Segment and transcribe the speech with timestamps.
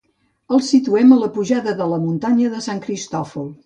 [0.57, 3.59] El situem a la pujada de la muntanya de Sant Cristòfol.